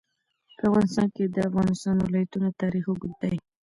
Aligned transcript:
په 0.57 0.63
افغانستان 0.69 1.07
کې 1.15 1.23
د 1.27 1.29
د 1.35 1.37
افغانستان 1.49 1.95
ولايتونه 1.99 2.47
تاریخ 2.61 2.83
اوږد 2.87 3.13
دی. 3.21 3.35